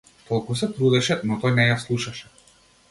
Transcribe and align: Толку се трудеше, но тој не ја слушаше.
Толку 0.29 0.55
се 0.61 0.69
трудеше, 0.77 1.19
но 1.31 1.39
тој 1.45 1.57
не 1.61 1.69
ја 1.71 1.79
слушаше. 1.87 2.37